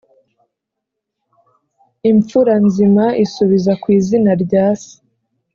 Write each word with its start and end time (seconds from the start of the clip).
imfura 2.11 2.53
nzima 2.65 3.05
isubiza 3.25 3.71
ku 3.81 3.87
izina 3.97 4.31
rya 4.43 4.65
se, 4.81 4.95